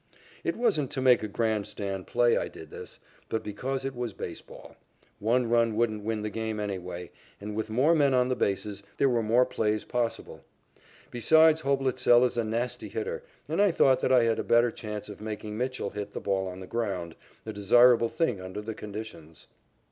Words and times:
It 0.43 0.55
wasn't 0.57 0.89
to 0.93 0.99
make 1.01 1.21
a 1.21 1.27
grand 1.27 1.67
stand 1.67 2.07
play 2.07 2.35
I 2.35 2.47
did 2.47 2.71
this, 2.71 2.99
but 3.29 3.43
because 3.43 3.85
it 3.85 3.95
was 3.95 4.13
baseball. 4.13 4.75
One 5.19 5.47
run 5.47 5.75
would 5.75 5.95
win 6.03 6.23
the 6.23 6.31
game 6.31 6.59
anyway, 6.59 7.11
and, 7.39 7.55
with 7.55 7.69
more 7.69 7.93
men 7.93 8.11
on 8.15 8.27
the 8.27 8.35
bases, 8.35 8.81
there 8.97 9.09
were 9.09 9.21
more 9.21 9.45
plays 9.45 9.83
possible. 9.83 10.43
Besides 11.11 11.61
Hoblitzell 11.61 12.25
is 12.25 12.35
a 12.35 12.43
nasty 12.43 12.89
hitter, 12.89 13.21
and 13.47 13.61
I 13.61 13.69
thought 13.69 14.01
that 14.01 14.11
I 14.11 14.23
had 14.23 14.39
a 14.39 14.43
better 14.43 14.71
chance 14.71 15.07
of 15.07 15.21
making 15.21 15.55
Mitchell 15.55 15.91
hit 15.91 16.13
the 16.13 16.19
ball 16.19 16.47
on 16.47 16.61
the 16.61 16.65
ground, 16.65 17.15
a 17.45 17.53
desirable 17.53 18.09
thing 18.09 18.41
under 18.41 18.59
the 18.63 18.73
conditions. 18.73 19.45